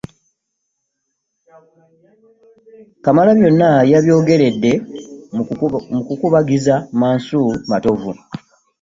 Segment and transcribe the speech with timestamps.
[3.03, 4.71] Kamalabyonna yabyogeredde
[5.95, 8.11] mu kukubagiza Mansul Matovu